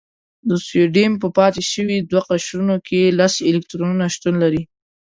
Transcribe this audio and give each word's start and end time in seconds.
د 0.49 0.51
سوډیم 0.67 1.13
په 1.21 1.27
پاتې 1.37 1.61
شوي 1.71 1.97
دوه 2.09 2.21
قشرونو 2.29 2.75
کې 2.87 3.15
لس 3.19 3.33
الکترونونه 3.49 4.05
شتون 4.15 4.35
لري. 4.43 4.63